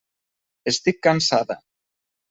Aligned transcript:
Estic 0.73 0.99
cansada. 1.09 1.63